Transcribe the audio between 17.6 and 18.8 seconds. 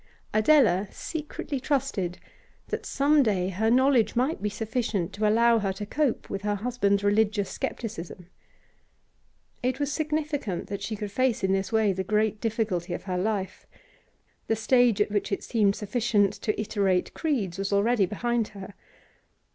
already behind her.